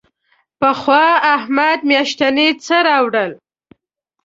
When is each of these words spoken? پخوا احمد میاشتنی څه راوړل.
پخوا 0.59 1.03
احمد 1.35 1.79
میاشتنی 1.89 2.47
څه 2.65 2.75
راوړل. 2.87 3.31